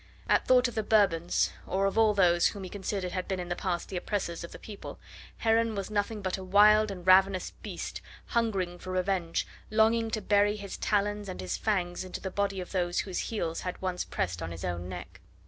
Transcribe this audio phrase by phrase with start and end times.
[0.27, 3.49] At thought of the Bourbons, or of all those whom he considered had been in
[3.49, 4.97] the past the oppressors of the people,
[5.37, 10.55] Heron was nothing but a wild and ravenous beast, hungering for revenge, longing to bury
[10.55, 14.41] his talons and his fangs into the body of those whose heels had once pressed
[14.41, 15.21] on his own neck.